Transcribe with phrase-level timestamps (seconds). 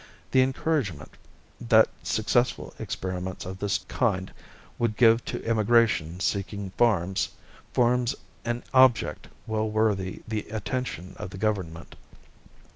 [0.31, 1.11] The encouragement
[1.59, 4.33] that successful experiments of this kind
[4.79, 7.29] would give to emigration seeking farms
[7.71, 11.95] forms an object well worthy the attention of the Government.